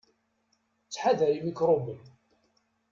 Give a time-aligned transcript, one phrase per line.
[0.83, 2.01] Ttḥadar imikṛuben!.